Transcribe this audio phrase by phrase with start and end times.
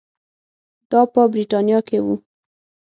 [0.89, 2.15] دا په برېټانیا کې وو.